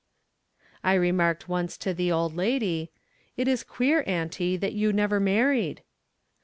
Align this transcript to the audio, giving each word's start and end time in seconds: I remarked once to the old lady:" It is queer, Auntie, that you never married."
I 0.83 0.95
remarked 0.95 1.47
once 1.47 1.77
to 1.77 1.93
the 1.93 2.11
old 2.11 2.35
lady:" 2.35 2.89
It 3.37 3.47
is 3.47 3.63
queer, 3.63 4.03
Auntie, 4.07 4.57
that 4.57 4.73
you 4.73 4.91
never 4.91 5.19
married." 5.19 5.83